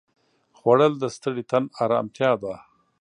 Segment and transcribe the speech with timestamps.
[0.57, 2.53] خوړل د ستړي تن ارامتیا ده